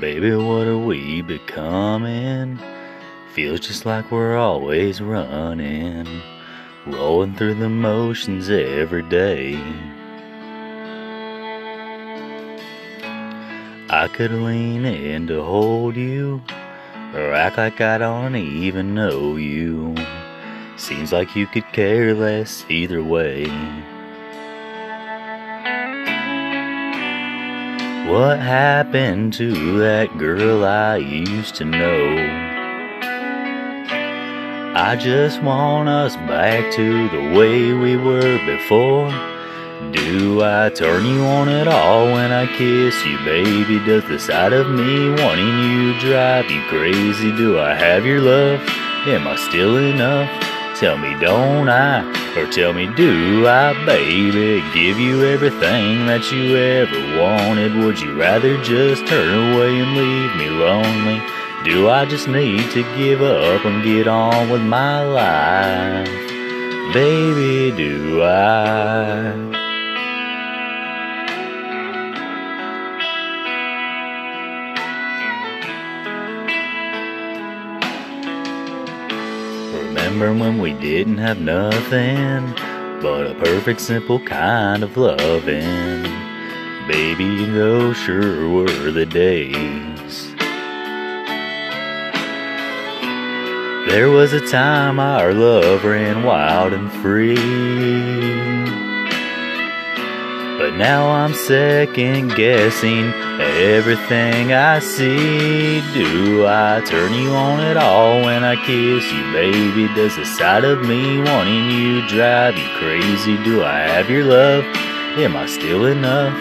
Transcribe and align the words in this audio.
Baby, 0.00 0.32
what 0.36 0.68
are 0.68 0.78
we 0.78 1.22
becoming? 1.22 2.56
Feels 3.32 3.58
just 3.58 3.84
like 3.84 4.12
we're 4.12 4.36
always 4.36 5.00
running, 5.00 6.06
rolling 6.86 7.34
through 7.34 7.54
the 7.54 7.68
motions 7.68 8.48
every 8.48 9.02
day. 9.02 9.56
I 13.90 14.08
could 14.12 14.30
lean 14.30 14.84
in 14.84 15.26
to 15.26 15.42
hold 15.42 15.96
you, 15.96 16.42
or 17.12 17.32
act 17.32 17.58
like 17.58 17.80
I 17.80 17.98
don't 17.98 18.36
even 18.36 18.94
know 18.94 19.34
you. 19.34 19.96
Seems 20.76 21.10
like 21.10 21.34
you 21.34 21.48
could 21.48 21.66
care 21.72 22.14
less 22.14 22.64
either 22.68 23.02
way. 23.02 23.46
What 28.06 28.38
happened 28.38 29.32
to 29.34 29.78
that 29.78 30.16
girl 30.18 30.64
I 30.64 30.96
used 30.96 31.56
to 31.56 31.64
know? 31.64 32.16
I 34.74 34.96
just 34.96 35.42
want 35.42 35.88
us 35.88 36.16
back 36.16 36.72
to 36.74 37.08
the 37.08 37.36
way 37.36 37.72
we 37.72 37.96
were 37.96 38.38
before. 38.46 39.10
Do 39.92 40.42
I 40.42 40.70
turn 40.70 41.04
you 41.04 41.22
on 41.24 41.48
at 41.48 41.68
all 41.68 42.06
when 42.06 42.32
I 42.32 42.46
kiss 42.56 43.04
you, 43.04 43.18
baby? 43.24 43.78
Does 43.84 44.04
the 44.04 44.18
sight 44.18 44.52
of 44.52 44.70
me 44.70 45.10
wanting 45.10 45.58
you 45.70 45.98
drive 46.00 46.50
you 46.50 46.62
crazy? 46.68 47.30
Do 47.36 47.58
I 47.58 47.74
have 47.74 48.06
your 48.06 48.20
love? 48.20 48.60
Am 49.06 49.26
I 49.26 49.36
still 49.36 49.76
enough? 49.76 50.47
Tell 50.78 50.96
me, 50.96 51.12
don't 51.18 51.68
I? 51.68 52.06
Or 52.36 52.46
tell 52.52 52.72
me, 52.72 52.86
do 52.94 53.48
I, 53.48 53.74
baby? 53.84 54.62
Give 54.72 54.96
you 54.96 55.24
everything 55.24 56.06
that 56.06 56.30
you 56.30 56.56
ever 56.56 57.20
wanted? 57.20 57.74
Would 57.82 58.00
you 58.00 58.16
rather 58.16 58.62
just 58.62 59.04
turn 59.08 59.56
away 59.56 59.80
and 59.80 59.96
leave 59.96 60.36
me 60.36 60.48
lonely? 60.50 61.20
Do 61.64 61.88
I 61.88 62.04
just 62.04 62.28
need 62.28 62.70
to 62.70 62.84
give 62.96 63.22
up 63.22 63.64
and 63.64 63.82
get 63.82 64.06
on 64.06 64.50
with 64.50 64.62
my 64.62 65.02
life? 65.02 66.06
Baby, 66.94 67.76
do 67.76 68.22
I? 68.22 69.67
Remember 79.72 80.32
when 80.32 80.58
we 80.58 80.72
didn't 80.72 81.18
have 81.18 81.40
nothing 81.40 82.54
but 83.02 83.26
a 83.26 83.34
perfect, 83.34 83.80
simple 83.80 84.18
kind 84.18 84.82
of 84.82 84.96
loving? 84.96 86.02
Baby, 86.88 87.44
those 87.44 87.96
sure 87.96 88.48
were 88.48 88.90
the 88.90 89.04
days. 89.04 90.34
There 93.88 94.10
was 94.10 94.32
a 94.32 94.46
time 94.46 94.98
our 94.98 95.32
love 95.32 95.84
ran 95.84 96.22
wild 96.22 96.72
and 96.72 96.90
free. 96.92 98.57
But 100.68 100.76
now 100.76 101.08
I'm 101.08 101.32
second 101.32 102.34
guessing 102.34 103.10
everything 103.40 104.52
I 104.52 104.80
see. 104.80 105.80
Do 105.94 106.46
I 106.46 106.82
turn 106.84 107.14
you 107.14 107.30
on 107.30 107.60
at 107.60 107.78
all 107.78 108.20
when 108.20 108.44
I 108.44 108.54
kiss 108.66 109.10
you, 109.10 109.32
baby? 109.32 109.88
Does 109.94 110.14
the 110.16 110.26
sight 110.26 110.64
of 110.64 110.82
me 110.82 111.22
wanting 111.22 111.70
you 111.70 112.06
drive 112.06 112.58
you 112.58 112.68
crazy? 112.76 113.42
Do 113.44 113.64
I 113.64 113.78
have 113.78 114.10
your 114.10 114.26
love? 114.26 114.62
Am 115.16 115.38
I 115.38 115.46
still 115.46 115.86
enough? 115.86 116.36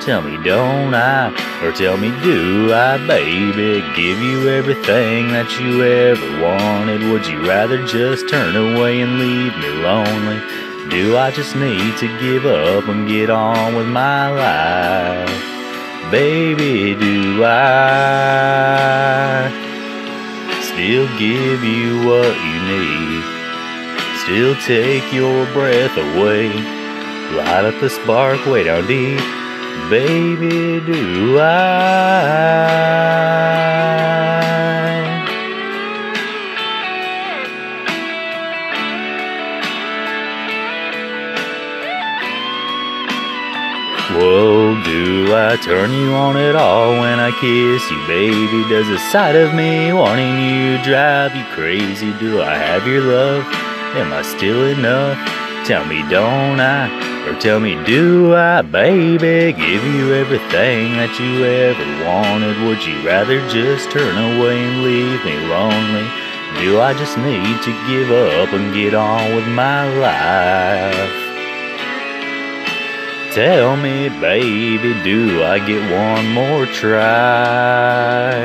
Tell 0.00 0.22
me, 0.22 0.36
don't 0.44 0.94
I? 0.94 1.30
Or 1.64 1.72
tell 1.72 1.96
me, 1.96 2.10
do 2.22 2.72
I, 2.72 3.04
baby? 3.04 3.80
Give 3.96 4.20
you 4.20 4.48
everything 4.48 5.26
that 5.32 5.58
you 5.58 5.82
ever 5.82 6.40
wanted? 6.40 7.10
Would 7.10 7.26
you 7.26 7.44
rather 7.48 7.84
just 7.84 8.28
turn 8.28 8.54
away 8.54 9.00
and 9.00 9.18
leave 9.18 9.56
me 9.58 9.70
lonely? 9.82 10.71
Do 10.90 11.16
I 11.16 11.30
just 11.30 11.54
need 11.54 11.96
to 11.98 12.08
give 12.18 12.44
up 12.44 12.88
and 12.88 13.06
get 13.08 13.30
on 13.30 13.76
with 13.76 13.86
my 13.86 14.30
life? 14.30 15.30
Baby, 16.10 16.94
do 16.94 17.44
I 17.44 19.48
still 20.60 21.06
give 21.18 21.62
you 21.64 22.04
what 22.06 22.36
you 22.44 22.60
need? 22.68 23.22
Still 24.22 24.54
take 24.66 25.10
your 25.12 25.46
breath 25.52 25.96
away? 25.96 26.48
Light 27.36 27.64
up 27.64 27.80
the 27.80 27.88
spark 27.88 28.44
way 28.46 28.64
down 28.64 28.86
deep? 28.86 29.20
Baby, 29.88 30.80
do 30.84 31.38
I? 31.40 32.82
Whoa, 44.10 44.82
do 44.82 45.32
I 45.32 45.56
turn 45.62 45.92
you 45.92 46.12
on 46.12 46.36
at 46.36 46.56
all 46.56 46.90
when 46.90 47.20
I 47.20 47.30
kiss 47.30 47.88
you, 47.88 48.06
baby? 48.08 48.68
Does 48.68 48.88
the 48.88 48.98
sight 48.98 49.36
of 49.36 49.54
me 49.54 49.92
wanting 49.92 50.42
you 50.42 50.82
drive 50.82 51.36
you 51.36 51.44
crazy? 51.54 52.12
Do 52.18 52.42
I 52.42 52.56
have 52.56 52.84
your 52.86 53.02
love? 53.02 53.44
Am 53.94 54.12
I 54.12 54.22
still 54.22 54.66
enough? 54.66 55.16
Tell 55.68 55.86
me, 55.86 56.02
don't 56.10 56.58
I? 56.58 56.90
Or 57.28 57.38
tell 57.38 57.60
me, 57.60 57.78
do 57.84 58.34
I, 58.34 58.62
baby? 58.62 59.52
Give 59.52 59.84
you 59.84 60.14
everything 60.14 60.98
that 60.98 61.14
you 61.20 61.44
ever 61.46 61.86
wanted? 62.04 62.60
Would 62.66 62.84
you 62.84 63.06
rather 63.06 63.38
just 63.48 63.92
turn 63.92 64.18
away 64.18 64.58
and 64.58 64.82
leave 64.82 65.24
me 65.24 65.36
lonely? 65.46 66.10
Do 66.58 66.80
I 66.80 66.92
just 66.98 67.16
need 67.18 67.62
to 67.62 67.72
give 67.86 68.10
up 68.10 68.52
and 68.52 68.74
get 68.74 68.94
on 68.94 69.36
with 69.36 69.46
my 69.46 69.86
life? 69.94 71.21
Tell 73.34 73.76
me, 73.78 74.10
baby, 74.20 74.92
do 75.02 75.42
I 75.42 75.58
get 75.58 75.80
one 75.90 76.28
more 76.34 76.66
try? 76.66 78.42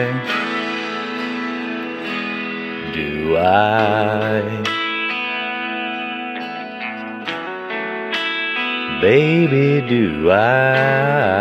Do 2.93 3.35
I? 3.35 4.41
Baby, 9.01 9.81
do 9.89 10.31
I? 10.31 11.37